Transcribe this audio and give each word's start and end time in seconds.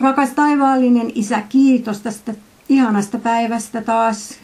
Rakas 0.00 0.30
taivaallinen 0.30 1.12
Isä, 1.14 1.42
kiitos 1.48 2.00
tästä 2.00 2.34
ihanasta 2.68 3.18
päivästä 3.18 3.82
taas. 3.82 4.34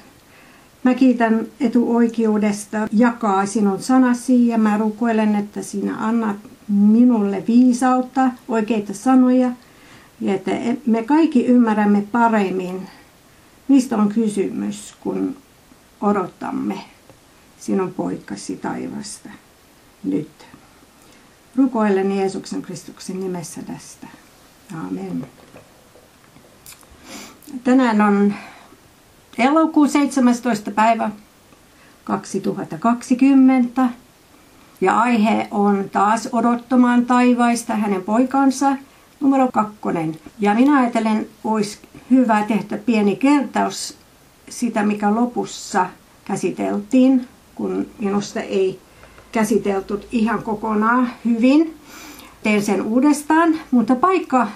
Mä 0.82 0.94
kiitän 0.94 1.46
etuoikeudesta 1.60 2.88
jakaa 2.92 3.46
sinun 3.46 3.82
sanasi 3.82 4.46
ja 4.46 4.58
mä 4.58 4.78
rukoilen, 4.78 5.34
että 5.34 5.62
sinä 5.62 5.96
annat 5.98 6.36
minulle 6.68 7.44
viisautta, 7.48 8.30
oikeita 8.48 8.94
sanoja 8.94 9.50
ja 10.20 10.34
että 10.34 10.50
me 10.86 11.02
kaikki 11.02 11.46
ymmärrämme 11.46 12.06
paremmin, 12.12 12.88
mistä 13.68 13.96
on 13.96 14.08
kysymys, 14.08 14.94
kun 15.00 15.36
odottamme 16.00 16.78
sinun 17.58 17.94
poikasi 17.94 18.56
taivasta 18.56 19.28
nyt. 20.04 20.30
Rukoilen 21.56 22.12
Jeesuksen 22.12 22.62
Kristuksen 22.62 23.20
nimessä 23.20 23.62
tästä. 23.62 24.06
Amen. 24.74 25.26
Tänään 27.64 28.00
on 28.00 28.34
elokuun 29.38 29.88
17. 29.88 30.70
päivä 30.70 31.10
2020 32.04 33.88
ja 34.80 35.00
aihe 35.00 35.48
on 35.50 35.90
taas 35.92 36.28
odottamaan 36.32 37.06
taivaista 37.06 37.74
hänen 37.74 38.02
poikansa 38.02 38.76
numero 39.20 39.48
kakkonen. 39.52 40.16
Ja 40.38 40.54
minä 40.54 40.78
ajattelen, 40.78 41.26
olisi 41.44 41.78
hyvä 42.10 42.44
tehdä 42.48 42.78
pieni 42.78 43.16
kertaus 43.16 43.96
sitä, 44.48 44.82
mikä 44.82 45.14
lopussa 45.14 45.86
käsiteltiin, 46.24 47.28
kun 47.54 47.86
minusta 47.98 48.40
ei 48.40 48.80
käsitelty 49.32 50.00
ihan 50.12 50.42
kokonaan 50.42 51.12
hyvin. 51.24 51.74
Teen 52.42 52.62
sen 52.62 52.82
uudestaan, 52.82 53.54
mutta 53.70 53.94
paikka, 53.94 54.46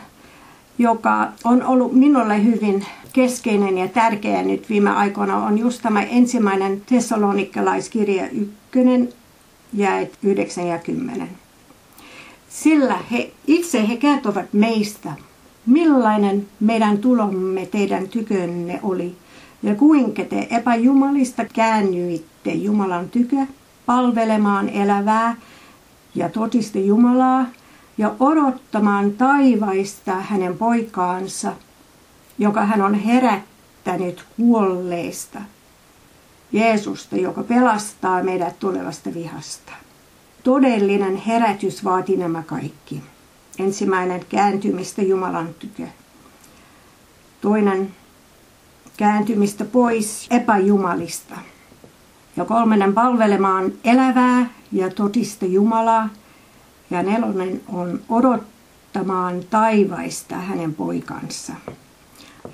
joka 0.79 1.33
on 1.45 1.63
ollut 1.63 1.93
minulle 1.93 2.45
hyvin 2.45 2.87
keskeinen 3.13 3.79
ja 3.79 3.89
tärkeä 3.89 4.43
nyt 4.43 4.69
viime 4.69 4.91
aikoina, 4.91 5.37
on 5.37 5.59
just 5.59 5.83
tämä 5.83 6.03
ensimmäinen 6.03 6.81
Thessalonikalaiskirja 6.81 8.29
1, 8.29 9.15
jäät 9.73 10.09
9 10.23 10.67
ja 10.67 10.79
10. 10.79 11.29
Sillä 12.49 12.99
he, 13.13 13.31
itse 13.47 13.89
he 13.89 13.97
kertovat 13.97 14.53
meistä, 14.53 15.13
millainen 15.67 16.47
meidän 16.61 16.99
tulomme 16.99 17.67
teidän 17.67 18.09
tykönne 18.09 18.81
oli 18.83 19.15
ja 19.63 19.75
kuinka 19.75 20.25
te 20.25 20.49
epäjumalista 20.51 21.45
käännyitte 21.45 22.51
Jumalan 22.51 23.09
tykö 23.09 23.37
palvelemaan 23.87 24.69
elävää 24.69 25.37
ja 26.15 26.29
totiste 26.29 26.81
Jumalaa 26.81 27.47
ja 27.99 28.15
odottamaan 28.21 29.13
taivaista 29.13 30.13
hänen 30.13 30.59
poikaansa, 30.59 31.53
joka 32.39 32.65
hän 32.65 32.83
on 32.83 32.95
herättänyt 32.95 34.25
kuolleista, 34.37 35.41
Jeesusta, 36.53 37.17
joka 37.17 37.43
pelastaa 37.43 38.23
meidät 38.23 38.59
tulevasta 38.59 39.15
vihasta. 39.15 39.73
Todellinen 40.43 41.17
herätys 41.17 41.85
vaati 41.85 42.17
nämä 42.17 42.43
kaikki. 42.43 43.03
Ensimmäinen 43.59 44.25
kääntymistä 44.29 45.03
Jumalan 45.03 45.49
tykö. 45.59 45.87
Toinen 47.41 47.95
kääntymistä 48.97 49.65
pois 49.65 50.27
epäjumalista. 50.31 51.35
Ja 52.37 52.45
kolmannen 52.45 52.95
palvelemaan 52.95 53.73
elävää 53.85 54.47
ja 54.73 54.91
totista 54.91 55.47
Jumalaa. 55.47 56.09
Ja 56.91 57.03
nelonen 57.03 57.61
on 57.69 58.01
odottamaan 58.09 59.45
taivaista 59.51 60.35
hänen 60.37 60.75
poikansa. 60.75 61.53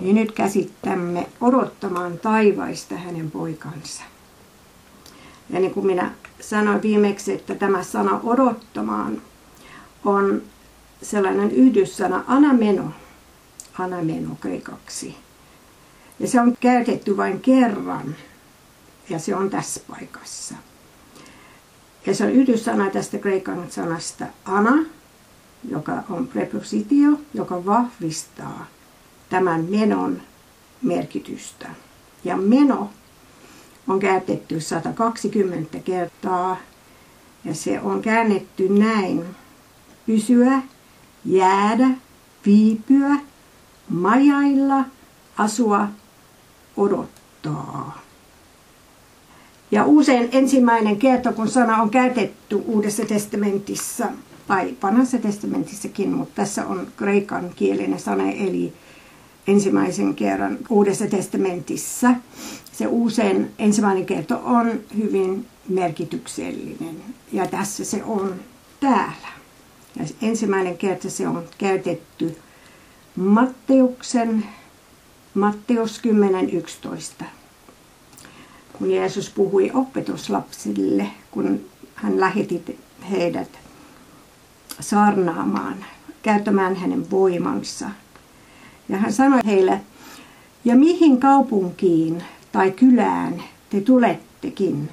Ja 0.00 0.12
nyt 0.12 0.32
käsittämme 0.32 1.26
odottamaan 1.40 2.18
taivaista 2.18 2.96
hänen 2.96 3.30
poikansa. 3.30 4.02
Ja 5.50 5.60
niin 5.60 5.74
kuin 5.74 5.86
minä 5.86 6.10
sanoin 6.40 6.82
viimeksi, 6.82 7.32
että 7.32 7.54
tämä 7.54 7.82
sana 7.82 8.20
odottamaan 8.22 9.22
on 10.04 10.42
sellainen 11.02 11.50
yhdyssana 11.50 12.24
anameno, 12.26 12.90
anameno 13.78 14.36
kreikaksi. 14.40 15.16
Ja 16.18 16.28
se 16.28 16.40
on 16.40 16.56
käytetty 16.60 17.16
vain 17.16 17.40
kerran 17.40 18.16
ja 19.08 19.18
se 19.18 19.34
on 19.34 19.50
tässä 19.50 19.80
paikassa. 19.88 20.54
Ja 22.06 22.14
se 22.14 22.24
on 22.24 22.30
yhdyssana 22.30 22.90
tästä 22.90 23.18
kreikan 23.18 23.70
sanasta 23.70 24.26
ana, 24.44 24.84
joka 25.68 26.02
on 26.10 26.28
prepositio, 26.28 27.10
joka 27.34 27.66
vahvistaa 27.66 28.66
tämän 29.28 29.64
menon 29.64 30.22
merkitystä. 30.82 31.68
Ja 32.24 32.36
meno 32.36 32.90
on 33.88 34.00
käytetty 34.00 34.60
120 34.60 35.78
kertaa 35.78 36.56
ja 37.44 37.54
se 37.54 37.80
on 37.80 38.02
käännetty 38.02 38.68
näin. 38.68 39.24
Pysyä, 40.06 40.62
jäädä, 41.24 41.88
viipyä, 42.46 43.16
majailla, 43.88 44.84
asua, 45.36 45.88
odottaa. 46.76 48.09
Ja 49.70 49.84
usein 49.84 50.28
ensimmäinen 50.32 50.96
kerta, 50.96 51.32
kun 51.32 51.48
sana 51.48 51.82
on 51.82 51.90
käytetty 51.90 52.56
Uudessa 52.66 53.04
testamentissa, 53.04 54.06
tai 54.48 54.76
vanhassa 54.82 55.18
testamentissakin, 55.18 56.12
mutta 56.12 56.34
tässä 56.34 56.66
on 56.66 56.88
kreikan 56.96 57.50
kielinen 57.56 58.00
sana, 58.00 58.30
eli 58.30 58.72
ensimmäisen 59.46 60.14
kerran 60.14 60.58
Uudessa 60.68 61.06
testamentissa. 61.06 62.10
Se 62.72 62.86
usein 62.86 63.50
ensimmäinen 63.58 64.06
kerta 64.06 64.38
on 64.38 64.80
hyvin 64.96 65.46
merkityksellinen 65.68 66.96
ja 67.32 67.46
tässä 67.46 67.84
se 67.84 68.04
on 68.04 68.34
täällä. 68.80 69.28
Ja 69.96 70.04
ensimmäinen 70.22 70.78
kerta 70.78 71.10
se 71.10 71.28
on 71.28 71.44
käytetty 71.58 72.36
Matteuksen, 73.16 74.44
Matteus 75.34 76.00
10.11. 77.20 77.24
Kun 78.80 78.90
Jeesus 78.90 79.30
puhui 79.30 79.70
opetuslapsille, 79.74 81.06
kun 81.30 81.60
hän 81.94 82.20
lähetti 82.20 82.78
heidät 83.10 83.58
saarnaamaan, 84.80 85.84
käyttämään 86.22 86.76
hänen 86.76 87.10
voimansa– 87.10 87.90
ja 88.90 88.96
hän 88.96 89.12
sanoi 89.12 89.40
heille, 89.46 89.80
ja 90.64 90.76
mihin 90.76 91.20
kaupunkiin 91.20 92.22
tai 92.52 92.70
kylään 92.70 93.42
te 93.70 93.80
tulettekin. 93.80 94.88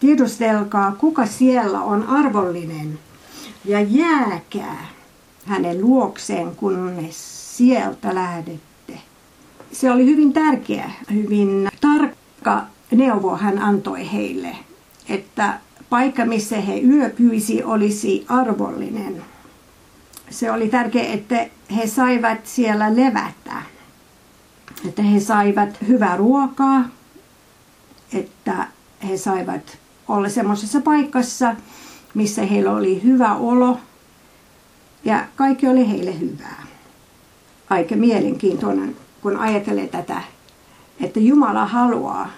Tiedustelkaa, 0.00 0.92
kuka 0.92 1.26
siellä 1.26 1.80
on 1.80 2.06
arvollinen, 2.06 2.98
ja 3.64 3.80
jääkää 3.80 4.86
hänen 5.44 5.80
luokseen, 5.80 6.56
kunnes 6.56 7.56
sieltä 7.56 8.14
lähdette. 8.14 9.00
Se 9.72 9.90
oli 9.90 10.06
hyvin 10.06 10.32
tärkeä, 10.32 10.90
hyvin 11.12 11.68
tarkka 11.80 12.66
neuvo 12.90 13.36
hän 13.36 13.58
antoi 13.58 14.12
heille, 14.12 14.56
että 15.08 15.60
paikka, 15.90 16.24
missä 16.24 16.60
he 16.60 16.80
yöpyisi, 16.80 17.64
olisi 17.64 18.24
arvollinen 18.28 19.22
se 20.30 20.50
oli 20.50 20.68
tärkeää, 20.68 21.12
että 21.12 21.46
he 21.76 21.86
saivat 21.86 22.46
siellä 22.46 22.96
levätä. 22.96 23.62
Että 24.88 25.02
he 25.02 25.20
saivat 25.20 25.68
hyvää 25.88 26.16
ruokaa, 26.16 26.84
että 28.12 28.66
he 29.08 29.16
saivat 29.16 29.78
olla 30.08 30.28
semmoisessa 30.28 30.80
paikassa, 30.80 31.56
missä 32.14 32.42
heillä 32.42 32.72
oli 32.72 33.02
hyvä 33.02 33.34
olo 33.34 33.80
ja 35.04 35.24
kaikki 35.36 35.68
oli 35.68 35.88
heille 35.90 36.20
hyvää. 36.20 36.66
Aika 37.70 37.96
mielenkiintoinen, 37.96 38.96
kun 39.22 39.36
ajattelee 39.36 39.88
tätä, 39.88 40.22
että 41.00 41.20
Jumala 41.20 41.66
haluaa, 41.66 42.30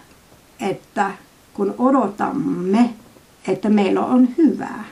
että 0.63 1.11
kun 1.55 1.75
odotamme, 1.79 2.95
että 3.49 3.69
meillä 3.69 4.05
on 4.05 4.29
hyvää, 4.39 4.85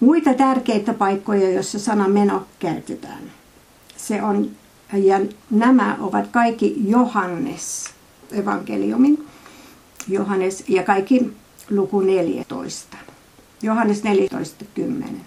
muita 0.00 0.34
tärkeitä 0.34 0.94
paikkoja, 0.94 1.50
joissa 1.50 1.78
sana 1.78 2.08
meno 2.08 2.46
käytetään. 2.58 3.22
Se 3.96 4.22
on, 4.22 4.50
ja 4.92 5.20
nämä 5.50 5.96
ovat 6.00 6.26
kaikki 6.26 6.76
Johannes 6.86 7.90
evankeliumin, 8.32 9.26
Johannes 10.08 10.64
ja 10.68 10.82
kaikki 10.82 11.32
luku 11.70 12.00
14. 12.00 12.96
Johannes 13.62 14.02
14, 14.02 14.64
10. 14.74 15.20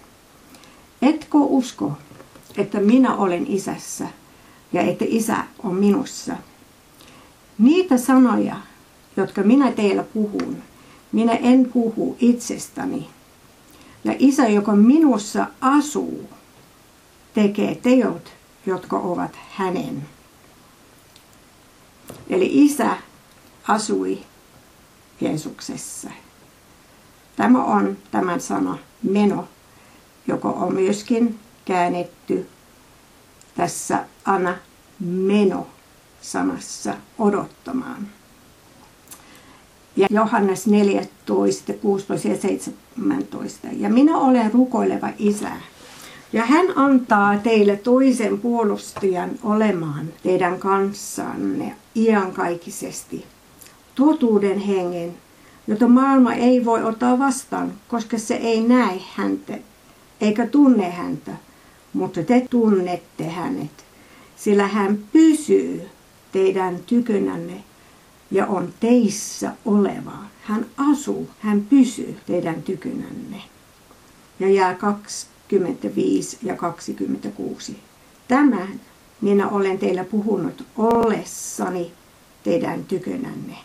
Etkö 1.02 1.38
usko, 1.38 1.92
että 2.56 2.80
minä 2.80 3.14
olen 3.16 3.46
isässä 3.46 4.06
ja 4.72 4.82
että 4.82 5.04
isä 5.08 5.36
on 5.62 5.74
minussa? 5.74 6.36
Niitä 7.58 7.98
sanoja, 7.98 8.56
jotka 9.16 9.42
minä 9.42 9.72
teillä 9.72 10.02
puhun, 10.02 10.62
minä 11.12 11.32
en 11.32 11.70
puhu 11.72 12.16
itsestäni, 12.20 13.08
ja 14.04 14.14
isä, 14.18 14.48
joka 14.48 14.72
minussa 14.72 15.46
asuu, 15.60 16.30
tekee 17.34 17.74
teot, 17.74 18.32
jotka 18.66 18.98
ovat 18.98 19.38
hänen. 19.50 20.08
Eli 22.30 22.64
isä 22.64 22.96
asui 23.68 24.18
Jeesuksessa. 25.20 26.10
Tämä 27.36 27.64
on 27.64 27.96
tämän 28.10 28.40
sana 28.40 28.78
meno, 29.02 29.48
joka 30.26 30.48
on 30.48 30.74
myöskin 30.74 31.38
käännetty 31.64 32.48
tässä 33.54 34.04
Anna 34.24 34.58
meno 35.00 35.66
sanassa 36.20 36.94
odottamaan. 37.18 38.08
Ja 39.96 40.06
Johannes 40.10 40.66
14, 40.66 41.72
16 41.72 42.28
ja 42.28 42.36
17. 42.36 43.68
Ja 43.76 43.88
minä 43.88 44.18
olen 44.18 44.52
rukoileva 44.52 45.08
isä. 45.18 45.50
Ja 46.32 46.42
hän 46.46 46.66
antaa 46.76 47.38
teille 47.38 47.76
toisen 47.76 48.38
puolustajan 48.38 49.30
olemaan 49.42 50.06
teidän 50.22 50.58
kanssanne 50.58 51.74
iankaikkisesti. 51.96 53.24
Totuuden 53.94 54.58
hengen, 54.58 55.14
jota 55.66 55.88
maailma 55.88 56.34
ei 56.34 56.64
voi 56.64 56.84
ottaa 56.84 57.18
vastaan, 57.18 57.72
koska 57.88 58.18
se 58.18 58.34
ei 58.34 58.60
näe 58.60 59.00
häntä 59.14 59.58
eikä 60.20 60.46
tunne 60.46 60.90
häntä, 60.90 61.32
mutta 61.92 62.22
te 62.22 62.46
tunnette 62.50 63.24
hänet, 63.24 63.84
sillä 64.36 64.66
hän 64.66 64.98
pysyy 65.12 65.82
teidän 66.32 66.78
tykönänne 66.86 67.64
ja 68.30 68.46
on 68.46 68.72
teissä 68.80 69.52
oleva. 69.64 70.18
Hän 70.42 70.66
asuu, 70.76 71.30
hän 71.40 71.60
pysyy 71.70 72.16
teidän 72.26 72.62
tykönänne. 72.62 73.42
Ja 74.40 74.50
jää 74.50 74.74
25 74.74 76.38
ja 76.42 76.56
26. 76.56 77.76
Tämän 78.28 78.80
minä 79.20 79.48
olen 79.48 79.78
teillä 79.78 80.04
puhunut 80.04 80.64
ollessani 80.76 81.92
teidän 82.44 82.84
tykönänne 82.84 83.56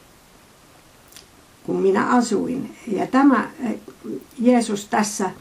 kun 1.66 1.76
minä 1.76 2.08
asuin. 2.08 2.76
Ja 2.88 3.08
tämä 3.08 3.50
eh, 3.64 3.76
Jeesus 4.40 4.86
tässä 4.86 5.32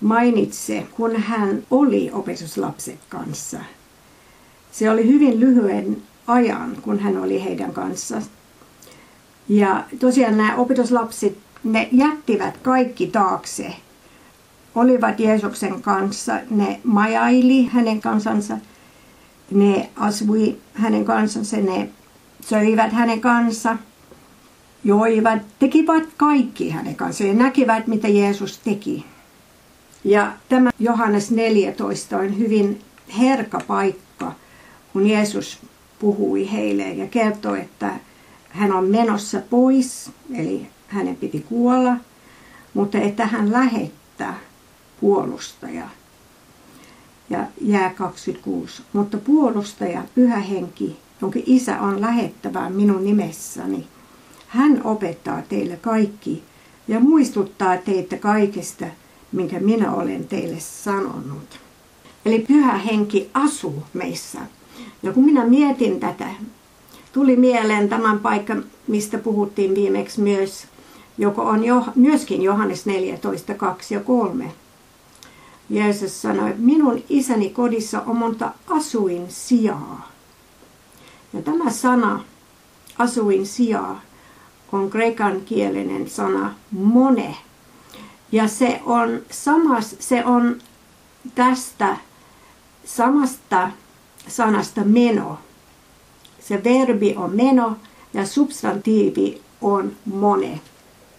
mainitsee, 0.00 0.86
kun 0.90 1.16
hän 1.16 1.62
oli 1.70 2.10
opetuslapset 2.12 2.98
kanssa. 3.08 3.58
Se 4.72 4.90
oli 4.90 5.06
hyvin 5.06 5.40
lyhyen 5.40 6.02
ajan, 6.26 6.76
kun 6.82 6.98
hän 6.98 7.16
oli 7.16 7.44
heidän 7.44 7.72
kanssa. 7.72 8.22
Ja 9.56 9.84
tosiaan 9.98 10.36
nämä 10.36 10.56
opetuslapset, 10.56 11.38
ne 11.64 11.88
jättivät 11.92 12.56
kaikki 12.56 13.06
taakse. 13.06 13.74
Olivat 14.74 15.20
Jeesuksen 15.20 15.82
kanssa, 15.82 16.32
ne 16.50 16.80
majaili 16.84 17.64
hänen 17.64 18.00
kansansa, 18.00 18.58
ne 19.50 19.90
asui 19.96 20.56
hänen 20.74 21.04
kansansa, 21.04 21.56
ne 21.56 21.88
söivät 22.40 22.92
hänen 22.92 23.20
kanssa– 23.20 23.76
joivat, 24.84 25.42
tekivät 25.58 26.08
kaikki 26.16 26.70
hänen 26.70 26.94
kanssaan 26.94 27.28
ja 27.28 27.34
näkivät, 27.34 27.86
mitä 27.86 28.08
Jeesus 28.08 28.58
teki. 28.58 29.06
Ja 30.04 30.32
tämä 30.48 30.70
Johannes 30.78 31.30
14 31.30 32.16
on 32.16 32.38
hyvin 32.38 32.80
herkä 33.18 33.58
paikka, 33.66 34.32
kun 34.92 35.06
Jeesus 35.06 35.58
puhui 35.98 36.52
heille 36.52 36.92
ja 36.92 37.06
kertoi, 37.06 37.60
että 37.60 37.92
hän 38.52 38.72
on 38.72 38.84
menossa 38.84 39.40
pois, 39.50 40.10
eli 40.34 40.66
hänen 40.88 41.16
piti 41.16 41.40
kuolla, 41.48 41.96
mutta 42.74 42.98
että 42.98 43.26
hän 43.26 43.52
lähettää 43.52 44.38
puolustaja. 45.00 45.88
Ja 47.30 47.46
jää 47.60 47.90
26. 47.90 48.82
Mutta 48.92 49.18
puolustaja, 49.18 50.02
pyhä 50.14 50.38
henki, 50.38 50.96
jonka 51.20 51.38
isä 51.46 51.80
on 51.80 52.00
lähettävää 52.00 52.70
minun 52.70 53.04
nimessäni, 53.04 53.86
hän 54.48 54.80
opettaa 54.84 55.42
teille 55.42 55.76
kaikki 55.76 56.42
ja 56.88 57.00
muistuttaa 57.00 57.76
teitä 57.76 58.16
kaikesta, 58.16 58.86
minkä 59.32 59.60
minä 59.60 59.92
olen 59.92 60.28
teille 60.28 60.60
sanonut. 60.60 61.60
Eli 62.24 62.38
pyhä 62.38 62.78
henki 62.78 63.30
asuu 63.34 63.82
meissä. 63.92 64.38
Ja 65.02 65.12
kun 65.12 65.24
minä 65.24 65.44
mietin 65.44 66.00
tätä, 66.00 66.28
tuli 67.12 67.36
mieleen 67.36 67.88
tämän 67.88 68.18
paikan, 68.18 68.64
mistä 68.86 69.18
puhuttiin 69.18 69.74
viimeksi 69.74 70.20
myös, 70.20 70.66
joka 71.18 71.42
on 71.42 71.64
jo, 71.64 71.84
myöskin 71.94 72.42
Johannes 72.42 72.86
14, 72.86 73.54
2 73.54 73.94
ja 73.94 74.00
3. 74.00 74.52
Jeesus 75.70 76.22
sanoi, 76.22 76.54
minun 76.58 77.02
isäni 77.08 77.50
kodissa 77.50 78.02
on 78.06 78.16
monta 78.16 78.52
asuin 78.68 79.26
sijaa. 79.28 80.12
Ja 81.32 81.42
tämä 81.42 81.70
sana, 81.70 82.24
asuin 82.98 83.46
sijaa, 83.46 84.00
on 84.72 84.90
kreikan 84.90 85.40
kielinen 85.40 86.10
sana 86.10 86.54
mone. 86.70 87.36
Ja 88.32 88.48
se 88.48 88.80
on, 88.86 89.22
samas, 89.30 89.96
se 89.98 90.24
on 90.24 90.58
tästä 91.34 91.96
samasta 92.84 93.70
sanasta 94.28 94.80
meno. 94.84 95.38
Se 96.48 96.64
verbi 96.64 97.14
on 97.16 97.36
meno 97.36 97.76
ja 98.14 98.26
substantiivi 98.26 99.40
on 99.60 99.92
mone. 100.06 100.60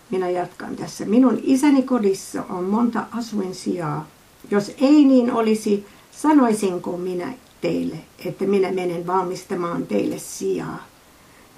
Minä 0.10 0.30
jatkan 0.30 0.75
tässä. 0.75 1.06
Minun 1.06 1.40
isäni 1.44 1.84
kodissa 1.84 2.44
on 2.50 2.64
monta 2.64 3.06
asuinsijaa. 3.12 4.08
Jos 4.52 4.72
ei 4.81 5.06
niin 5.06 5.31
olisi, 5.31 5.86
sanoisinko 6.12 6.98
minä 6.98 7.34
teille, 7.62 7.96
että 8.25 8.46
minä 8.46 8.72
menen 8.72 9.08
valmistamaan 9.08 9.88
teille 9.88 10.20
sijaa. 10.20 10.84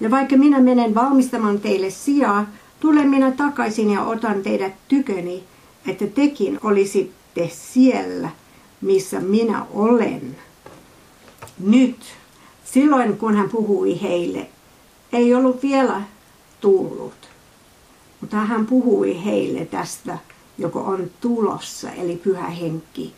Ja 0.00 0.10
vaikka 0.10 0.36
minä 0.36 0.60
menen 0.60 0.94
valmistamaan 0.94 1.60
teille 1.60 1.90
sijaa, 1.90 2.46
tulen 2.80 3.08
minä 3.08 3.30
takaisin 3.30 3.90
ja 3.90 4.02
otan 4.02 4.42
teidät 4.42 4.72
tyköni, 4.88 5.44
että 5.86 6.06
tekin 6.06 6.58
olisitte 6.62 7.50
siellä, 7.52 8.30
missä 8.80 9.20
minä 9.20 9.66
olen. 9.70 10.36
Nyt, 11.58 11.96
silloin 12.76 13.16
kun 13.16 13.36
hän 13.36 13.48
puhui 13.48 14.02
heille, 14.02 14.48
ei 15.12 15.34
ollut 15.34 15.62
vielä 15.62 16.02
tullut. 16.60 17.28
Mutta 18.20 18.36
hän 18.36 18.66
puhui 18.66 19.24
heille 19.24 19.64
tästä, 19.64 20.18
joka 20.58 20.78
on 20.78 21.10
tulossa, 21.20 21.90
eli 21.90 22.16
pyhä 22.16 22.46
henki. 22.46 23.14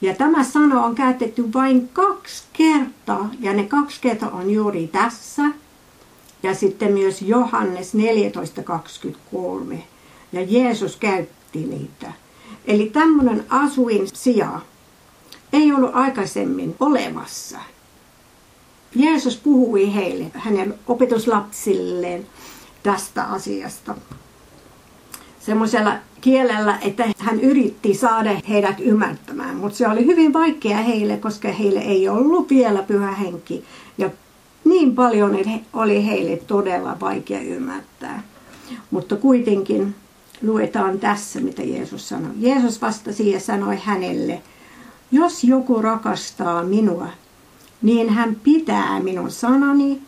Ja 0.00 0.14
tämä 0.14 0.44
sana 0.44 0.84
on 0.84 0.94
käytetty 0.94 1.52
vain 1.52 1.88
kaksi 1.88 2.44
kertaa, 2.52 3.30
ja 3.40 3.52
ne 3.52 3.64
kaksi 3.64 4.00
kertaa 4.00 4.30
on 4.30 4.50
juuri 4.50 4.86
tässä– 4.86 5.42
ja 6.42 6.54
sitten 6.54 6.92
myös 6.92 7.22
Johannes 7.22 7.92
14.23. 7.94 9.76
Ja 10.32 10.42
Jeesus 10.48 10.96
käytti 10.96 11.58
niitä. 11.58 12.12
Eli 12.64 12.86
tämmöinen 12.86 13.44
asuin 13.48 14.08
sija 14.12 14.60
ei 15.52 15.72
ollut 15.72 15.90
aikaisemmin 15.94 16.76
olemassa. 16.80 17.58
Jeesus 18.94 19.36
puhui 19.36 19.94
heille, 19.94 20.24
hänen 20.34 20.74
opetuslapsilleen 20.86 22.26
tästä 22.82 23.24
asiasta. 23.24 23.94
Semmoisella 25.40 25.94
kielellä, 26.20 26.78
että 26.82 27.04
hän 27.18 27.40
yritti 27.40 27.94
saada 27.94 28.30
heidät 28.48 28.76
ymmärtämään, 28.80 29.56
mutta 29.56 29.78
se 29.78 29.88
oli 29.88 30.06
hyvin 30.06 30.32
vaikea 30.32 30.76
heille, 30.76 31.16
koska 31.16 31.48
heille 31.48 31.80
ei 31.80 32.08
ollut 32.08 32.50
vielä 32.50 32.82
pyhä 32.82 33.12
henki. 33.12 33.64
Ja 33.98 34.10
niin 34.64 34.94
paljon, 34.94 35.34
että 35.36 35.50
oli 35.72 36.06
heille 36.06 36.36
todella 36.36 36.96
vaikea 37.00 37.40
ymmärtää. 37.40 38.22
Mutta 38.90 39.16
kuitenkin 39.16 39.94
luetaan 40.42 40.98
tässä, 40.98 41.40
mitä 41.40 41.62
Jeesus 41.62 42.08
sanoi. 42.08 42.32
Jeesus 42.38 42.82
vastasi 42.82 43.30
ja 43.30 43.40
sanoi 43.40 43.78
hänelle, 43.82 44.42
jos 45.12 45.44
joku 45.44 45.82
rakastaa 45.82 46.62
minua, 46.64 47.08
niin 47.82 48.08
hän 48.08 48.34
pitää 48.34 49.00
minun 49.00 49.30
sanani 49.30 50.02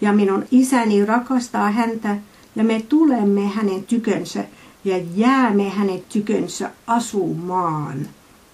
ja 0.00 0.12
minun 0.12 0.44
isäni 0.50 1.04
rakastaa 1.04 1.70
häntä 1.70 2.16
ja 2.56 2.64
me 2.64 2.82
tulemme 2.88 3.46
hänen 3.46 3.84
tykönsä 3.84 4.44
ja 4.84 5.00
jäämme 5.14 5.68
hänen 5.68 6.02
tykönsä 6.12 6.70
asumaan. 6.86 8.08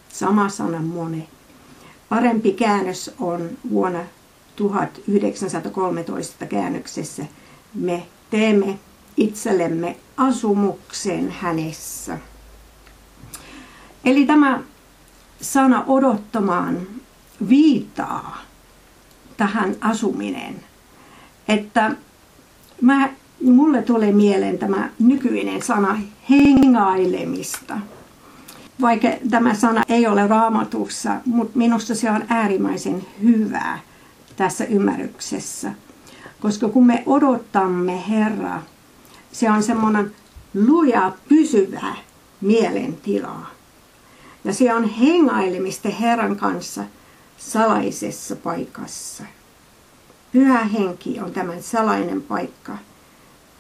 Sama 0.09 0.49
sana 0.49 0.83
mone. 0.83 1.29
Parempi 2.09 2.53
käännös 2.53 3.11
on 3.21 3.51
vuonna 3.71 4.01
1913 4.57 6.47
käännöksessä 6.47 7.25
me 7.77 8.07
teemme 8.31 8.79
itsellemme 9.17 9.97
asumuksen 10.17 11.31
hänessä. 11.31 12.19
Eli 14.05 14.27
tämä 14.27 14.63
sana 15.41 15.85
odottamaan 15.87 16.87
viittaa 17.49 18.39
tähän 19.37 19.77
asuminen. 19.81 20.55
Että 21.49 21.91
mä, 22.81 23.09
mulle 23.45 23.83
tulee 23.83 24.13
mieleen 24.13 24.59
tämä 24.59 24.91
nykyinen 24.99 25.63
sana 25.63 25.99
hengailemista. 26.31 27.79
vaikka 28.81 29.09
tämä 29.31 29.55
sana 29.55 29.83
ei 29.89 30.07
ole 30.07 30.27
raamatussa, 30.27 31.17
mutta 31.27 31.59
minusta 31.59 31.95
se 31.95 32.11
on 32.11 32.25
äärimmäisen 32.29 33.07
hyvää 33.23 33.79
tässä 34.37 34.65
ymmärryksessä. 34.65 35.73
Koska 36.41 36.69
kun 36.69 36.87
me 36.87 37.03
odottamme 37.07 38.09
Herraa, 38.09 38.63
se 39.33 39.51
on 39.51 39.63
semmoinen 39.63 40.13
luja, 40.55 41.13
pysyvä 41.29 41.95
mielentila. 42.41 43.47
Ja 44.45 44.55
se 44.55 44.75
on 44.75 44.89
hengailemista 44.89 45.89
Herran 45.89 46.37
kanssa 46.37 46.85
salaisessa 47.37 48.37
paikassa. 48.37 49.25
Pyhä 50.33 50.65
henki 50.65 51.21
on 51.21 51.33
tämän 51.33 51.63
salainen 51.63 52.23
paikka, 52.23 52.79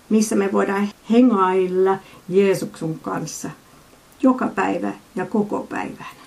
missä 0.08 0.36
me 0.36 0.52
voidaan 0.52 0.88
hengailla 1.10 1.98
Jeesuksen 2.28 2.98
kanssa 2.98 3.50
joka 4.22 4.48
päivä 4.48 4.92
ja 5.14 5.26
koko 5.26 5.60
päivänä. 5.60 6.26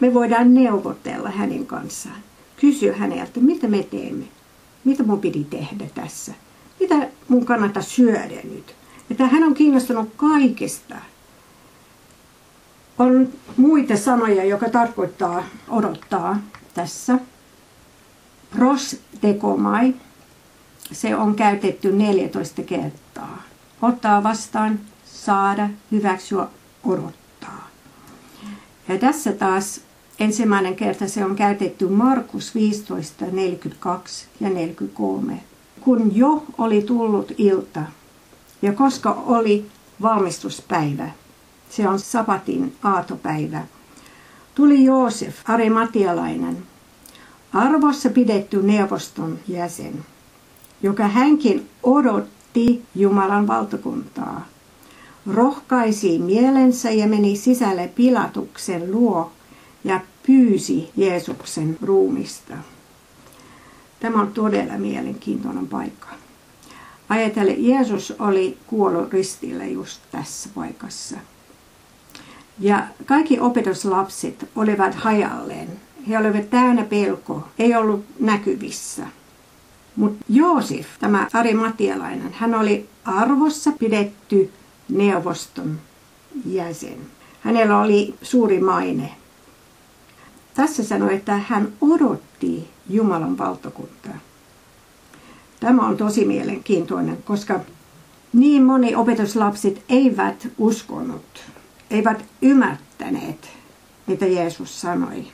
Me 0.00 0.14
voidaan 0.14 0.54
neuvotella 0.54 1.30
hänen 1.30 1.66
kanssaan, 1.66 2.22
kysyä 2.60 2.96
häneltä, 2.96 3.40
mitä 3.40 3.68
me 3.68 3.82
teemme, 3.82 4.24
mitä 4.84 5.02
mun 5.02 5.20
piti 5.20 5.44
tehdä 5.44 5.86
tässä, 5.94 6.32
mitä 6.80 7.08
mun 7.28 7.44
kannattaa 7.44 7.82
syödä 7.82 8.40
nyt. 8.44 8.74
Että 9.10 9.26
hän 9.26 9.44
on 9.44 9.54
kiinnostunut 9.54 10.08
kaikesta. 10.16 10.94
On 12.98 13.28
muita 13.56 13.96
sanoja, 13.96 14.44
joka 14.44 14.68
tarkoittaa 14.68 15.44
odottaa 15.68 16.38
tässä. 16.74 17.18
Prostekomai, 18.50 19.94
se 20.92 21.16
on 21.16 21.34
käytetty 21.34 21.92
14 21.92 22.62
kertaa. 22.62 23.42
Ottaa 23.82 24.22
vastaan, 24.22 24.80
saada, 25.04 25.68
hyväksyä, 25.92 26.46
odottaa. 26.84 27.68
Ja 28.88 28.98
tässä 28.98 29.32
taas 29.32 29.80
ensimmäinen 30.20 30.76
kerta 30.76 31.08
se 31.08 31.24
on 31.24 31.36
käytetty 31.36 31.88
Markus 31.88 32.54
15, 32.54 33.24
42 33.32 34.26
ja 34.40 34.50
43. 34.50 35.40
Kun 35.80 36.16
jo 36.16 36.44
oli 36.58 36.82
tullut 36.82 37.32
ilta 37.38 37.82
ja 38.62 38.72
koska 38.72 39.10
oli 39.26 39.66
valmistuspäivä, 40.02 41.10
se 41.70 41.88
on 41.88 41.98
sabatin 41.98 42.76
aatopäivä, 42.82 43.64
tuli 44.54 44.84
Joosef, 44.84 45.36
arimatialainen, 45.48 46.62
arvossa 47.52 48.10
pidetty 48.10 48.62
neuvoston 48.62 49.38
jäsen, 49.48 50.04
joka 50.82 51.08
hänkin 51.08 51.68
odotti 51.82 52.82
Jumalan 52.94 53.46
valtakuntaa. 53.46 54.46
Rohkaisi 55.34 56.18
mielensä 56.18 56.90
ja 56.90 57.06
meni 57.06 57.36
sisälle 57.36 57.88
Pilatuksen 57.94 58.92
luo 58.92 59.32
ja 59.84 60.00
pyysi 60.26 60.90
Jeesuksen 60.96 61.78
ruumista. 61.82 62.54
Tämä 64.00 64.20
on 64.20 64.32
todella 64.32 64.78
mielenkiintoinen 64.78 65.66
paikka. 65.66 66.08
Ajatelle, 67.08 67.52
Jeesus 67.52 68.14
oli 68.18 68.58
kuollut 68.66 69.12
ristillä 69.12 69.64
just 69.64 70.00
tässä 70.10 70.48
paikassa. 70.54 71.16
Ja 72.60 72.86
kaikki 73.06 73.40
opetuslapset 73.40 74.50
olivat 74.56 74.94
hajalleen. 74.94 75.68
He 76.08 76.18
olivat 76.18 76.50
täynnä 76.50 76.84
pelko, 76.84 77.48
ei 77.58 77.76
ollut 77.76 78.04
näkyvissä. 78.20 79.06
Mutta 79.96 80.24
Joosef, 80.28 80.86
tämä 81.00 81.26
arimatialainen, 81.32 82.32
hän 82.32 82.54
oli 82.54 82.88
arvossa 83.04 83.72
pidetty 83.72 84.50
neuvoston 84.88 85.80
jäsen. 86.46 86.98
Hänellä 87.40 87.78
oli 87.78 88.14
suuri 88.22 88.60
maine. 88.60 89.10
Tässä 90.54 90.84
sanoi, 90.84 91.14
että 91.14 91.36
hän 91.36 91.68
odotti 91.80 92.68
Jumalan 92.90 93.38
valtakuntaa. 93.38 94.18
Tämä 95.60 95.86
on 95.86 95.96
tosi 95.96 96.24
mielenkiintoinen, 96.24 97.18
koska 97.24 97.60
niin 98.32 98.62
moni 98.64 98.94
opetuslapset 98.94 99.82
eivät 99.88 100.48
uskonut, 100.58 101.42
eivät 101.90 102.24
ymmärtäneet, 102.42 103.50
mitä 104.06 104.26
Jeesus 104.26 104.80
sanoi, 104.80 105.26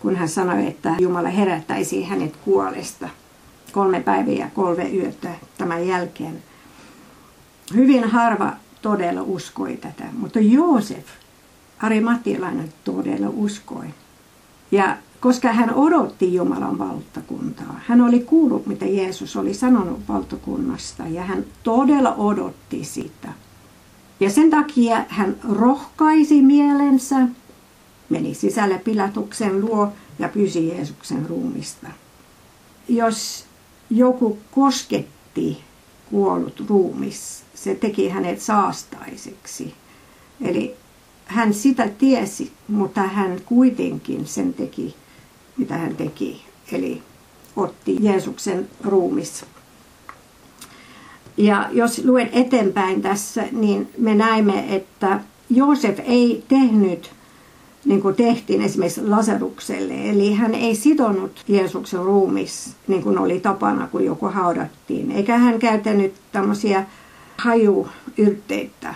kun 0.00 0.16
hän 0.16 0.28
sanoi, 0.28 0.66
että 0.66 0.94
Jumala 0.98 1.28
herättäisi 1.28 2.04
hänet 2.04 2.36
kuolesta 2.36 3.08
kolme 3.72 4.00
päivää 4.00 4.34
ja 4.34 4.50
kolme 4.54 4.90
yötä 4.90 5.30
tämän 5.58 5.86
jälkeen. 5.86 6.42
Hyvin 7.74 8.04
harva 8.04 8.52
todella 8.82 9.22
uskoi 9.22 9.76
tätä, 9.76 10.04
mutta 10.12 10.40
Joosef, 10.40 11.06
Arimatilainen, 11.78 12.72
todella 12.84 13.28
uskoi. 13.28 13.86
Ja 14.70 14.96
koska 15.20 15.52
hän 15.52 15.74
odotti 15.74 16.34
Jumalan 16.34 16.78
valtakuntaa. 16.78 17.80
Hän 17.86 18.00
oli 18.00 18.20
kuullut, 18.20 18.66
mitä 18.66 18.86
Jeesus 18.86 19.36
oli 19.36 19.54
sanonut 19.54 20.00
valtakunnasta 20.08 21.02
ja 21.08 21.22
hän 21.22 21.44
todella 21.62 22.14
odotti 22.14 22.84
sitä. 22.84 23.28
Ja 24.20 24.30
sen 24.30 24.50
takia 24.50 25.04
hän 25.08 25.36
rohkaisi 25.48 26.42
mielensä, 26.42 27.16
meni 28.08 28.34
sisälle 28.34 28.78
Pilatuksen 28.78 29.60
luo 29.60 29.92
ja 30.18 30.28
pyysi 30.28 30.68
Jeesuksen 30.68 31.26
ruumista. 31.26 31.86
Jos 32.88 33.44
joku 33.90 34.38
kosketti 34.50 35.60
kuollut 36.10 36.64
ruumis, 36.68 37.42
se 37.54 37.74
teki 37.74 38.08
hänet 38.08 38.40
saastaiseksi. 38.40 39.74
Eli 40.40 40.74
hän 41.24 41.54
sitä 41.54 41.88
tiesi, 41.88 42.52
mutta 42.68 43.00
hän 43.00 43.40
kuitenkin 43.46 44.26
sen 44.26 44.54
teki 44.54 44.94
mitä 45.60 45.76
hän 45.76 45.96
teki. 45.96 46.42
Eli 46.72 47.02
otti 47.56 47.96
Jeesuksen 48.00 48.68
ruumis. 48.84 49.44
Ja 51.40 51.68
jos 51.72 52.04
luen 52.04 52.28
eteenpäin 52.32 53.02
tässä, 53.02 53.44
niin 53.52 53.88
me 53.98 54.14
näemme, 54.14 54.76
että 54.76 55.20
Joosef 55.50 55.98
ei 56.04 56.44
tehnyt 56.48 57.10
niin 57.84 58.02
kuin 58.02 58.14
tehtiin 58.14 58.62
esimerkiksi 58.62 59.08
Lasarukselle. 59.08 60.10
Eli 60.10 60.34
hän 60.34 60.54
ei 60.54 60.74
sidonut 60.74 61.44
Jeesuksen 61.48 62.04
ruumis, 62.04 62.74
niin 62.88 63.02
kuin 63.02 63.18
oli 63.18 63.40
tapana, 63.40 63.86
kun 63.86 64.04
joku 64.04 64.26
haudattiin. 64.26 65.10
Eikä 65.10 65.38
hän 65.38 65.58
käytänyt 65.58 66.14
tämmöisiä 66.32 66.84
hajuyrteitä, 67.36 68.94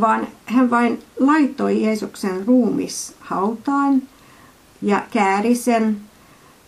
vaan 0.00 0.28
hän 0.46 0.70
vain 0.70 1.02
laittoi 1.20 1.82
Jeesuksen 1.82 2.46
ruumis 2.46 3.14
hautaan 3.20 4.02
ja 4.82 5.02
kääri 5.10 5.54
sen 5.54 5.96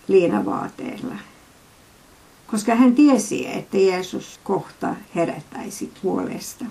liinavaateella. 0.09 1.15
Koska 2.55 2.75
hän 2.75 2.95
tiesi, 2.95 3.49
että 3.49 3.79
Jeesus 3.79 4.41
kohta 4.45 4.95
herättäisi 5.15 5.93
puolesta. 6.03 6.65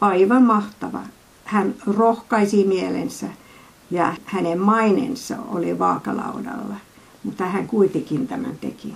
Aivan 0.00 0.42
mahtava. 0.42 1.00
Hän 1.44 1.74
rohkaisi 1.86 2.64
mielensä 2.64 3.26
ja 3.90 4.14
hänen 4.24 4.60
mainensa 4.60 5.36
oli 5.48 5.78
vaakalaudalla, 5.78 6.74
mutta 7.22 7.44
hän 7.44 7.66
kuitenkin 7.66 8.28
tämän 8.28 8.58
teki. 8.60 8.94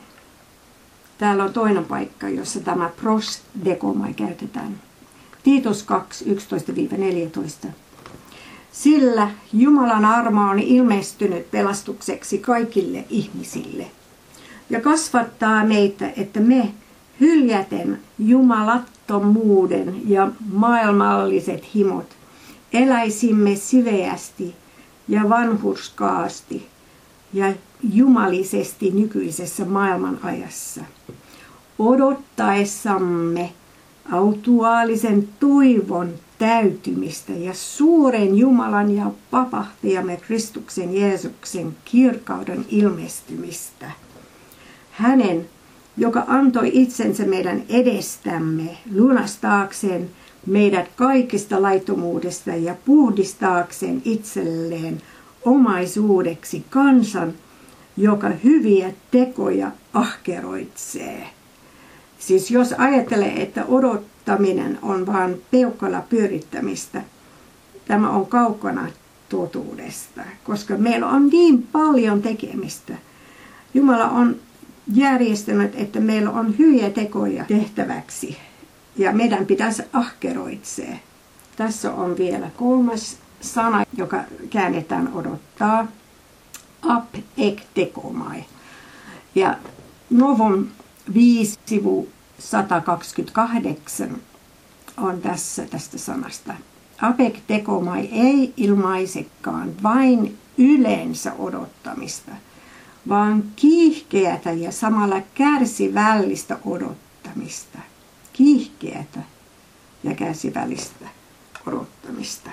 Täällä 1.19 1.45
on 1.45 1.53
toinen 1.53 1.85
paikka, 1.85 2.29
jossa 2.29 2.61
tämä 2.61 2.91
prosdekomai 3.01 4.15
käytetään. 4.15 4.81
Tiitos 5.43 5.83
2, 5.83 6.25
11-14. 7.67 7.69
Sillä 8.73 9.31
Jumalan 9.53 10.05
armo 10.05 10.43
on 10.43 10.59
ilmestynyt 10.59 11.51
pelastukseksi 11.51 12.39
kaikille 12.39 13.05
ihmisille 13.11 13.87
ja 14.71 14.81
kasvattaa 14.81 15.65
meitä, 15.65 16.11
että 16.17 16.41
me 16.41 16.69
hyljäten 17.21 17.99
jumalattomuuden 18.19 20.11
ja 20.11 20.31
maailmalliset 20.53 21.75
himot 21.75 22.07
eläisimme 22.73 23.57
siveästi 23.57 24.55
ja 25.09 25.29
vanhurskaasti 25.29 26.67
ja 27.33 27.53
jumalisesti 27.93 28.91
nykyisessä 28.91 29.65
maailman 29.65 30.19
ajassa, 30.23 30.81
odottaessamme 31.79 33.53
autuaalisen 34.13 35.29
toivon 35.41 36.13
täytymistä 36.39 37.33
ja 37.33 37.55
suuren 37.55 38.39
Jumalan 38.39 38.97
ja 38.97 39.11
vapahtajamme 39.33 40.17
Kristuksen 40.17 40.97
Jeesuksen 40.97 41.77
kirkauden 41.85 42.65
ilmestymistä. 42.69 43.91
Hänen, 44.99 45.49
joka 45.97 46.25
antoi 46.27 46.71
itsensä 46.73 47.25
meidän 47.25 47.63
edestämme 47.69 48.79
lunastaakseen 48.95 50.11
meidät 50.47 50.89
kaikista 50.97 51.63
laitomuudesta 51.63 52.51
ja 52.51 52.75
puhdistaakseen 52.85 54.03
itselleen 54.05 55.03
omaisuudeksi 55.45 56.65
kansan, 56.71 57.33
joka 57.97 58.29
hyviä 58.45 58.93
tekoja 59.11 59.71
ahkeroitsee. 59.95 61.29
Siis 62.19 62.51
jos 62.51 62.75
ajattelee, 62.79 63.43
että 63.43 63.65
odottaminen 63.65 64.79
on 64.83 65.07
vain 65.07 65.43
peukalla 65.51 66.01
pyörittämistä, 66.01 67.03
tämä 67.89 68.11
on 68.11 68.27
kaukana 68.27 68.89
totuudesta, 69.29 70.23
koska 70.45 70.77
meillä 70.77 71.07
on 71.07 71.29
niin 71.29 71.63
paljon 71.63 72.23
tekemistä. 72.23 72.95
Jumala 73.75 74.09
on 74.09 74.37
järjestänyt, 74.95 75.73
että 75.75 76.01
meillä 76.01 76.31
on 76.31 76.59
hyviä 76.59 76.91
tekoja 76.91 77.45
tehtäväksi 77.45 78.37
ja 78.97 79.13
meidän 79.13 79.47
pitäisi 79.47 79.83
ahkeroitsee. 79.93 81.01
Tässä 81.57 81.93
on 81.93 82.17
vielä 82.17 82.51
kolmas 82.57 83.17
sana, 83.41 83.85
joka 83.97 84.25
käännetään 84.51 85.13
odottaa. 85.15 85.87
Ap 86.83 87.15
ek 87.37 87.63
tekomai. 87.75 88.45
Ja 89.35 89.57
Novon 90.11 90.69
5 91.15 91.59
sivu 91.67 92.09
128 92.39 94.17
on 94.97 95.21
tässä 95.21 95.67
tästä 95.67 95.99
sanasta. 95.99 96.55
Apek 97.03 97.35
tekomai 97.47 98.09
ei 98.13 98.55
ilmaisekaan 98.57 99.73
vain 99.83 100.39
yleensä 100.59 101.33
odottamista, 101.39 102.33
vaan 103.09 103.45
kiihkeätä 103.57 104.53
ja 104.53 104.73
samalla 104.73 105.23
kärsivällistä 105.35 106.59
odottamista. 106.67 107.79
Kiihkeätä 108.33 109.21
ja 110.05 110.15
kärsivällistä 110.15 111.09
odottamista. 111.67 112.51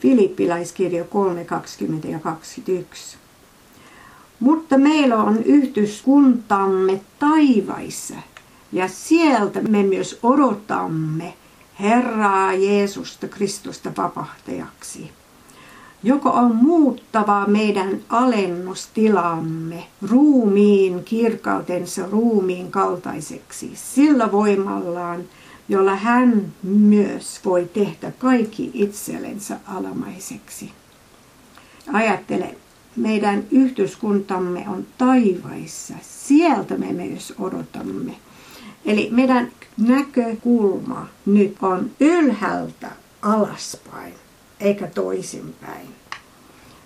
Filippiläiskirja 0.00 1.04
3, 1.04 1.44
20 1.44 2.08
ja 2.08 2.18
21. 2.18 3.16
Mutta 4.40 4.78
meillä 4.78 5.16
on 5.16 5.42
yhteiskuntamme 5.42 7.00
taivaissa 7.18 8.14
ja 8.72 8.88
sieltä 8.88 9.60
me 9.60 9.82
myös 9.82 10.18
odotamme 10.22 11.34
Herraa 11.80 12.54
Jeesusta 12.54 13.28
Kristusta 13.28 13.92
vapahtajaksi, 13.96 15.12
joka 16.04 16.30
on 16.30 16.56
muuttava 16.56 17.46
meidän 17.46 18.00
alennustilamme 18.08 19.84
ruumiin 20.10 21.04
kirkautensa 21.04 22.06
ruumiin 22.10 22.70
kaltaiseksi 22.70 23.70
sillä 23.74 24.32
voimallaan, 24.32 25.24
jolla 25.68 25.96
hän 25.96 26.52
myös 26.62 27.40
voi 27.44 27.70
tehdä 27.74 28.12
kaikki 28.18 28.70
itsellensä 28.74 29.60
alamaiseksi. 29.66 30.70
Ajattele, 31.92 32.56
meidän 32.96 33.44
yhteiskuntamme 33.50 34.64
on 34.68 34.86
taivaissa. 34.98 35.94
Sieltä 36.02 36.76
me 36.76 36.92
myös 36.92 37.34
odotamme. 37.38 38.16
Eli 38.84 39.08
meidän 39.12 39.52
näkökulma 39.78 41.08
nyt 41.26 41.56
on 41.62 41.90
ylhäältä 42.00 42.90
alaspäin, 43.22 44.14
eikä 44.62 44.86
toisinpäin. 44.86 45.88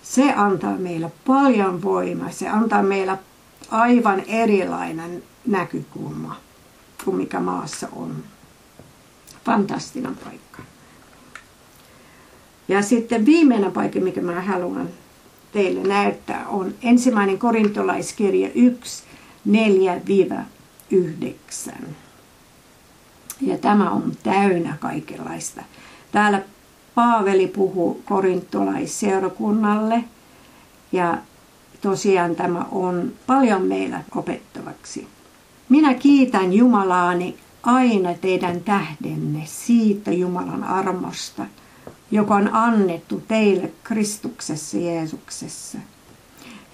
Se 0.03 0.33
antaa 0.33 0.77
meille 0.77 1.13
paljon 1.27 1.83
voimaa. 1.83 2.31
Se 2.31 2.49
antaa 2.49 2.83
meille 2.83 3.19
aivan 3.71 4.21
erilainen 4.27 5.23
näkökulma 5.47 6.37
kuin 7.05 7.17
mikä 7.17 7.41
maassa 7.41 7.89
on. 7.97 8.25
Fantastinen 9.45 10.17
paikka. 10.25 10.63
Ja 12.69 12.83
sitten 12.83 13.27
viimeinen 13.27 13.73
paikka, 13.73 14.01
mikä 14.01 14.21
mä 14.21 14.41
haluan 14.41 14.89
teille 15.53 15.83
näyttää, 15.89 16.47
on 16.49 16.75
ensimmäinen 16.83 17.39
korintolaiskirja 17.39 18.49
1, 18.55 19.05
4-9. 20.93 21.75
Ja 23.41 23.59
tämä 23.59 23.91
on 23.91 24.13
täynnä 24.23 24.77
kaikenlaista. 24.81 25.63
Täällä 26.13 26.43
Paaveli 26.97 27.47
puhuu 27.47 28.03
korintolaisseurakunnalle 28.05 30.05
ja 30.93 31.19
tosiaan 31.81 32.37
tämä 32.37 32.67
on 32.73 33.13
paljon 33.27 33.63
meillä 33.63 34.03
opettavaksi. 34.15 35.09
Minä 35.69 35.95
kiitän 35.95 36.53
Jumalaani 36.53 37.37
aina 37.63 38.15
teidän 38.15 38.61
tähdenne 38.61 39.43
siitä 39.45 40.13
Jumalan 40.13 40.65
armosta, 40.65 41.47
joka 42.11 42.35
on 42.35 42.55
annettu 42.55 43.23
teille 43.29 43.73
Kristuksessa 43.85 44.79
Jeesuksessa, 44.79 45.79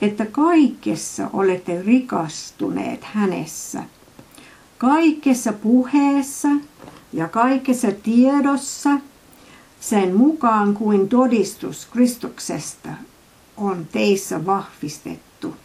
että 0.03 0.27
kaikessa 0.27 1.31
olette 1.33 1.83
rikastuneet 1.83 3.05
hänessä, 3.05 3.83
kaikessa 4.79 5.53
puheessa 5.53 6.49
ja 7.13 7.29
kaikessa 7.29 7.89
tiedossa, 8.03 8.91
sen 9.83 10.17
mukaan 10.17 10.75
kuin 10.75 11.09
todistus 11.09 11.87
Kristuksesta 11.93 12.89
on 13.57 13.87
teissä 13.93 14.47
vahvistettu, 14.47 15.57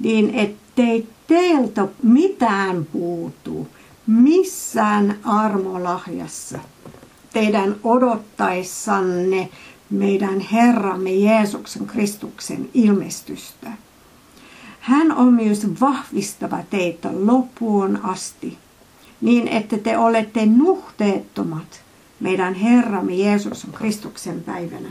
niin 0.00 0.34
ettei 0.34 1.08
teiltä 1.26 1.88
mitään 2.02 2.84
puutu 2.84 3.68
missään 4.06 5.18
armolahjassa 5.24 6.58
teidän 7.32 7.76
odottaessanne 7.84 9.48
meidän 9.90 10.40
Herramme 10.40 11.12
Jeesuksen 11.12 11.86
Kristuksen 11.86 12.68
ilmestystä. 12.74 13.72
Hän 14.80 15.12
on 15.12 15.32
myös 15.32 15.66
vahvistava 15.80 16.58
teitä 16.70 17.08
loppuun 17.12 18.00
asti, 18.02 18.58
niin 19.20 19.48
että 19.48 19.78
te 19.78 19.98
olette 19.98 20.46
nuhteettomat 20.46 21.84
meidän 22.20 22.54
Herramme 22.54 23.14
Jeesuksen 23.14 23.72
Kristuksen 23.72 24.42
päivänä. 24.42 24.88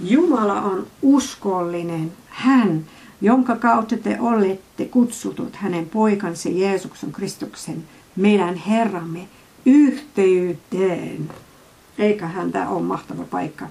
Jumala 0.00 0.62
on 0.62 0.86
uskollinen, 1.02 2.12
hän, 2.28 2.84
jonka 3.20 3.56
kautta 3.56 3.96
te 3.96 4.20
olette 4.20 4.84
kutsutut 4.84 5.56
hänen 5.56 5.88
poikansa 5.88 6.48
Jeesuksen 6.48 7.12
Kristuksen 7.12 7.84
meidän 8.16 8.54
Herramme 8.54 9.28
yhteyteen. 9.66 11.30
Eikä 11.98 12.26
häntä 12.26 12.68
ole 12.68 12.82
mahtava 12.82 13.22
paikka. 13.22 13.66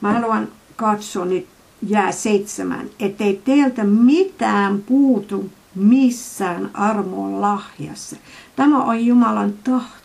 Mä 0.00 0.12
haluan 0.12 0.48
katsoa 0.76 1.24
nyt 1.24 1.46
jää 1.88 2.12
seitsemän, 2.12 2.90
ettei 3.00 3.40
teiltä 3.44 3.84
mitään 3.84 4.82
puutu 4.82 5.50
missään 5.74 6.70
armon 6.74 7.40
lahjassa. 7.40 8.16
Tämä 8.56 8.84
on 8.84 9.06
Jumalan 9.06 9.54
tahto, 9.64 10.03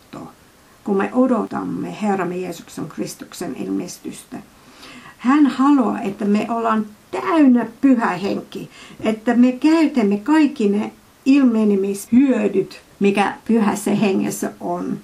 kun 0.89 0.97
me 0.97 1.09
odotamme 1.13 1.97
Herramme 2.01 2.37
Jeesuksen 2.37 2.89
Kristuksen 2.89 3.55
ilmestystä. 3.55 4.37
Hän 5.17 5.45
haluaa, 5.45 6.01
että 6.01 6.25
me 6.25 6.47
ollaan 6.49 6.85
täynnä 7.11 7.65
pyhä 7.81 8.07
henki, 8.07 8.69
että 8.99 9.33
me 9.33 9.51
käytämme 9.51 10.17
kaikki 10.17 10.69
ne 10.69 10.91
ilmenemishyödyt, 11.25 12.81
mikä 12.99 13.33
pyhässä 13.45 13.91
hengessä 13.95 14.51
on. 14.59 14.99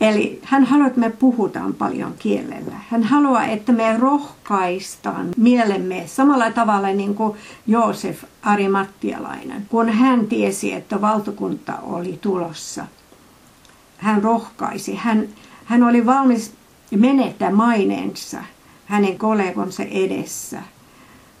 Eli 0.00 0.40
hän 0.42 0.64
haluaa, 0.64 0.86
että 0.86 1.00
me 1.00 1.10
puhutaan 1.10 1.74
paljon 1.74 2.14
kielellä. 2.18 2.74
Hän 2.90 3.02
haluaa, 3.02 3.46
että 3.46 3.72
me 3.72 3.96
rohkaistaan 3.98 5.28
mielemme 5.36 6.02
samalla 6.06 6.50
tavalla 6.50 6.88
niin 6.88 7.14
kuin 7.14 7.38
Joosef 7.66 8.24
Arimattialainen. 8.42 9.66
Kun 9.68 9.88
hän 9.88 10.26
tiesi, 10.26 10.72
että 10.72 11.00
valtakunta 11.00 11.78
oli 11.82 12.18
tulossa, 12.20 12.86
hän 14.02 14.22
rohkaisi. 14.22 14.94
Hän, 14.94 15.28
hän 15.64 15.82
oli 15.82 16.06
valmis 16.06 16.52
menettää 16.96 17.50
maineensa 17.50 18.38
hänen 18.86 19.18
kollegonsa 19.18 19.82
edessä. 19.82 20.62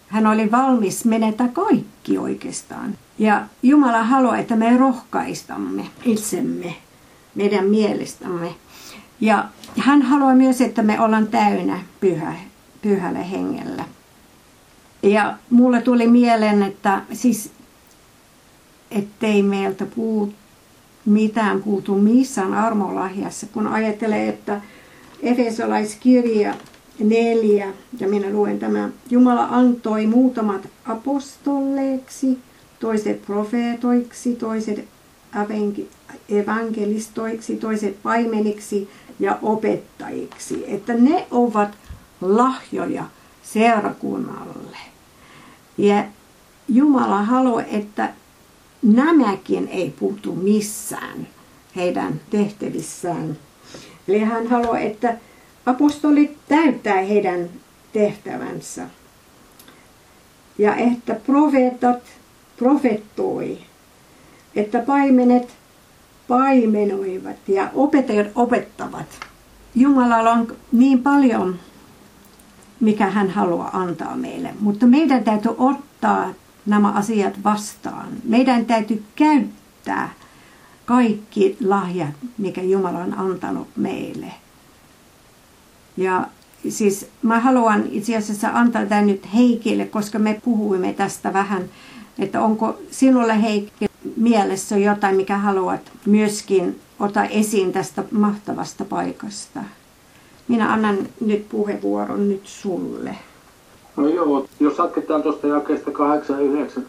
Hän 0.08 0.26
oli 0.26 0.50
valmis 0.50 1.04
menettää 1.04 1.48
kaikki 1.48 2.18
oikeastaan. 2.18 2.98
Ja 3.18 3.42
Jumala 3.62 4.02
haluaa, 4.02 4.38
että 4.38 4.56
me 4.56 4.76
rohkaistamme 4.76 5.84
itsemme 6.04 6.74
meidän 7.34 7.64
mielestämme. 7.64 8.54
Ja 9.20 9.44
hän 9.78 10.02
haluaa 10.02 10.34
myös, 10.34 10.60
että 10.60 10.82
me 10.82 11.00
ollaan 11.00 11.26
täynnä 11.26 11.80
pyhä, 12.00 12.34
pyhällä 12.82 13.22
hengellä. 13.22 13.84
Ja 15.02 15.36
mulle 15.50 15.80
tuli 15.80 16.06
mieleen, 16.06 16.62
että 16.62 17.02
siis 17.12 17.50
ettei 18.90 19.42
meiltä 19.42 19.86
puut, 19.86 20.34
mitään 21.04 21.62
puutu 21.62 21.94
missään 21.94 22.54
armolahjassa, 22.54 23.46
kun 23.46 23.66
ajattelee, 23.66 24.28
että 24.28 24.60
Efesolaiskirja 25.22 26.54
4, 26.98 27.72
ja 28.00 28.08
minä 28.08 28.30
luen 28.30 28.58
tämän, 28.58 28.92
Jumala 29.10 29.44
antoi 29.50 30.06
muutamat 30.06 30.68
apostolleeksi, 30.84 32.38
toiset 32.80 33.22
profeetoiksi, 33.22 34.34
toiset 34.34 34.88
evankelistoiksi, 36.28 37.56
toiset 37.56 38.02
paimeniksi 38.02 38.88
ja 39.20 39.38
opettajiksi. 39.42 40.64
Että 40.66 40.94
ne 40.94 41.26
ovat 41.30 41.70
lahjoja 42.20 43.04
seurakunnalle. 43.42 44.76
Ja 45.78 46.04
Jumala 46.68 47.22
haluaa, 47.22 47.62
että 47.62 48.12
nämäkin 48.82 49.68
ei 49.68 49.90
puutu 49.90 50.34
missään 50.34 51.28
heidän 51.76 52.20
tehtävissään. 52.30 53.38
Eli 54.08 54.18
hän 54.18 54.46
haluaa, 54.46 54.78
että 54.78 55.16
apostolit 55.66 56.38
täyttää 56.48 57.00
heidän 57.00 57.50
tehtävänsä. 57.92 58.86
Ja 60.58 60.76
että 60.76 61.14
profeetat 61.14 62.02
profettoi, 62.56 63.58
että 64.56 64.78
paimenet 64.78 65.48
paimenoivat 66.28 67.36
ja 67.48 67.70
opettajat 67.74 68.26
opettavat. 68.34 69.06
Jumalalla 69.74 70.30
on 70.30 70.56
niin 70.72 71.02
paljon, 71.02 71.58
mikä 72.80 73.06
hän 73.06 73.30
haluaa 73.30 73.70
antaa 73.72 74.16
meille, 74.16 74.54
mutta 74.60 74.86
meidän 74.86 75.24
täytyy 75.24 75.54
ottaa 75.58 76.34
nämä 76.66 76.92
asiat 76.92 77.44
vastaan. 77.44 78.08
Meidän 78.24 78.66
täytyy 78.66 79.04
käyttää 79.16 80.12
kaikki 80.86 81.56
lahjat, 81.64 82.14
mikä 82.38 82.62
Jumala 82.62 82.98
on 82.98 83.18
antanut 83.18 83.68
meille. 83.76 84.26
Ja 85.96 86.26
siis 86.68 87.06
mä 87.22 87.40
haluan 87.40 87.84
itse 87.90 88.16
asiassa 88.16 88.50
antaa 88.52 88.86
tämän 88.86 89.06
nyt 89.06 89.34
Heikille, 89.34 89.84
koska 89.84 90.18
me 90.18 90.40
puhuimme 90.44 90.92
tästä 90.92 91.32
vähän, 91.32 91.62
että 92.18 92.40
onko 92.40 92.78
sinulle 92.90 93.42
Heikki 93.42 93.86
mielessä 94.16 94.76
jotain, 94.76 95.16
mikä 95.16 95.38
haluat 95.38 95.92
myöskin 96.06 96.80
ottaa 97.00 97.24
esiin 97.24 97.72
tästä 97.72 98.04
mahtavasta 98.10 98.84
paikasta. 98.84 99.60
Minä 100.48 100.72
annan 100.72 100.98
nyt 101.20 101.48
puheenvuoron 101.48 102.28
nyt 102.28 102.46
sulle. 102.46 103.16
No 103.96 104.08
joo, 104.08 104.46
jos 104.60 104.78
jatketaan 104.78 105.22
tuosta 105.22 105.46
jakeesta 105.46 105.90
8 105.90 106.36
ja 106.36 106.42
9. 106.42 106.86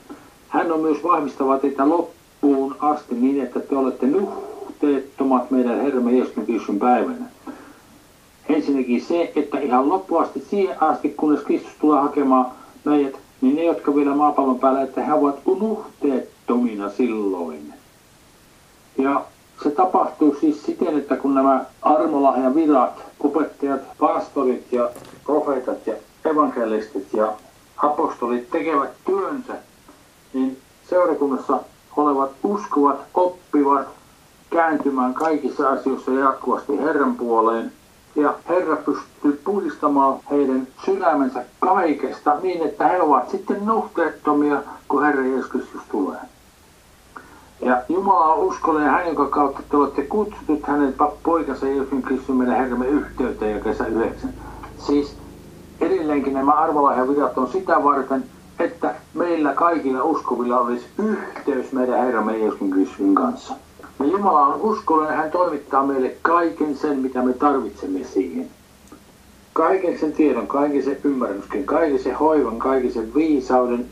Hän 0.50 0.72
on 0.72 0.80
myös 0.80 1.04
vahvistava 1.04 1.60
teitä 1.60 1.90
loppuun 1.90 2.76
asti 2.80 3.16
niin, 3.16 3.44
että 3.44 3.60
te 3.60 3.76
olette 3.76 4.06
nuhteettomat 4.08 5.52
meidän 5.52 5.82
Herramme 5.82 6.12
Jeesuksen 6.12 6.46
Kristuksen 6.46 6.80
päivänä. 6.80 7.26
Ensinnäkin 8.50 9.02
se, 9.02 9.32
että 9.36 9.60
ihan 9.60 9.90
loppuun 9.90 10.24
asti, 10.24 10.40
siihen 10.50 10.84
asti, 10.84 11.10
kunnes 11.10 11.44
Kristus 11.44 11.74
tulee 11.80 12.02
hakemaan 12.02 12.46
meidät, 12.84 13.20
niin 13.42 13.56
ne, 13.56 13.64
jotka 13.64 13.96
vielä 13.96 14.16
maapallon 14.16 14.60
päällä, 14.60 14.82
että 14.82 15.02
he 15.02 15.14
ovat 15.14 15.36
nuhteettomina 15.46 16.90
silloin. 16.90 17.74
Ja 18.98 19.26
se 19.64 19.72
tapahtuu 19.72 20.36
siis 20.40 20.64
siten, 20.66 20.98
että 20.98 21.16
kun 21.16 21.36
nämä 21.36 21.66
armolahjan 21.82 22.56
virat, 22.56 23.04
opettajat, 23.20 23.82
pastorit 24.00 24.72
ja 24.72 24.90
profeetat 25.26 25.88
ja 25.88 25.94
evankelistit 26.26 27.14
ja 27.14 27.34
apostolit 27.78 28.50
tekevät 28.52 28.92
työnsä, 29.06 29.54
niin 30.34 30.58
seurakunnassa 30.90 31.60
olevat 31.98 32.32
uskovat 32.44 32.98
oppivat 33.14 33.88
kääntymään 34.50 35.14
kaikissa 35.14 35.70
asioissa 35.70 36.12
jatkuvasti 36.12 36.78
Herran 36.80 37.16
puoleen. 37.16 37.72
Ja 38.16 38.34
Herra 38.50 38.76
pystyy 38.76 39.42
puhdistamaan 39.46 40.20
heidän 40.32 40.68
sydämensä 40.86 41.44
kaikesta 41.60 42.40
niin, 42.44 42.62
että 42.62 42.88
he 42.88 43.02
ovat 43.02 43.30
sitten 43.30 43.66
nuhteettomia, 43.66 44.62
kun 44.88 45.06
Herra 45.06 45.26
Jeesus 45.26 45.52
Kristus 45.52 45.82
tulee. 45.92 46.20
Ja 47.62 47.82
Jumala 47.90 48.34
on 48.34 48.40
uskollinen 48.40 48.90
hän, 48.90 49.06
jonka 49.06 49.26
kautta 49.26 49.62
te 49.70 49.78
olette 49.78 50.02
kutsutut 50.02 50.64
hänen 50.64 50.96
poikansa 51.24 51.68
Jeesuksen 51.68 52.02
Kristus 52.02 52.36
meidän 52.36 52.58
Herramme 52.58 52.88
yhteyteen 52.88 53.58
ja 53.58 53.64
kesä 53.64 53.86
9. 53.88 54.34
Siis 54.78 55.18
edelleenkin 55.82 56.34
nämä 56.34 56.52
arvolahjavirrat 56.52 57.38
on 57.38 57.52
sitä 57.52 57.84
varten, 57.84 58.24
että 58.60 58.96
meillä 59.14 59.54
kaikilla 59.54 60.04
uskovilla 60.04 60.60
olisi 60.60 60.86
yhteys 60.98 61.72
meidän 61.72 62.06
Herramme 62.06 62.38
Jeesuksen 62.38 62.70
Kristuksen 62.70 63.16
kanssa. 63.16 63.54
Ja 64.00 64.06
Jumala 64.06 64.46
on 64.46 64.62
uskollinen, 64.62 65.18
hän 65.18 65.32
toimittaa 65.32 65.86
meille 65.86 66.16
kaiken 66.22 66.78
sen, 66.78 67.00
mitä 67.00 67.22
me 67.22 67.34
tarvitsemme 67.34 68.04
siihen. 68.04 68.48
Kaiken 69.54 70.00
sen 70.00 70.14
tiedon, 70.14 70.48
kaiken 70.48 70.84
sen 70.84 70.98
ymmärryksen, 71.04 71.64
kaiken 71.64 72.00
sen 72.00 72.16
hoivan, 72.16 72.60
kaiken 72.60 72.94
sen 72.94 73.14
viisauden, 73.16 73.86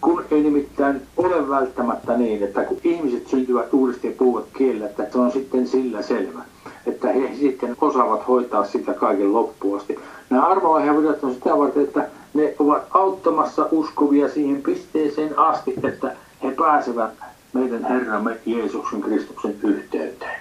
kun 0.00 0.24
ei 0.30 0.42
nimittäin 0.42 1.02
ole 1.16 1.48
välttämättä 1.48 2.16
niin, 2.16 2.42
että 2.42 2.64
kun 2.64 2.78
ihmiset 2.84 3.28
syntyvät 3.28 3.74
uudesti 3.74 4.06
ja 4.06 4.14
puhuvat 4.18 4.44
kielellä, 4.56 4.86
että 4.86 5.06
se 5.12 5.18
on 5.18 5.32
sitten 5.32 5.66
sillä 5.66 6.02
selvä, 6.02 6.42
että 6.86 7.08
he 7.12 7.30
sitten 7.40 7.76
osaavat 7.80 8.28
hoitaa 8.28 8.64
sitä 8.64 8.94
kaiken 8.94 9.32
loppuun 9.32 9.78
asti. 9.78 9.98
Nämä 10.30 10.46
armolahjavirrat 10.46 11.24
on 11.24 11.34
sitä 11.34 11.58
varten, 11.58 11.84
että 11.84 12.08
ne 12.34 12.54
ovat 12.58 12.82
auttamassa 12.90 13.68
uskovia 13.70 14.28
siihen 14.28 14.62
pisteeseen 14.62 15.38
asti, 15.38 15.74
että 15.84 16.16
he 16.42 16.50
pääsevät 16.50 17.12
meidän 17.52 17.84
Herramme 17.84 18.40
Jeesuksen 18.46 19.00
Kristuksen 19.00 19.56
yhteyteen. 19.62 20.40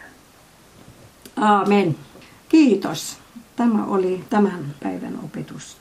Aamen. 1.37 1.95
Kiitos. 2.49 3.17
Tämä 3.55 3.85
oli 3.85 4.23
tämän 4.29 4.75
päivän 4.83 5.19
opetus. 5.23 5.77